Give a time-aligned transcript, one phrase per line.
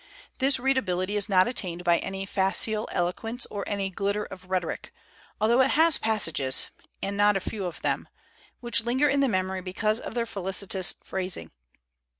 [0.39, 4.91] This readability is not attained by any facile eloquence or any glitter of rhetoric,
[5.39, 6.69] altho it has passages,
[7.03, 8.07] and not a few of them,
[8.61, 11.51] which linger in the memory because of their felicitous phrasing.